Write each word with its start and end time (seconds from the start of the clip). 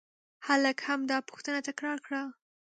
هلک 0.47 0.77
همدا 0.89 1.17
پوښتنه 1.29 1.59
تکرار 1.67 1.97
کړه. 2.05 2.21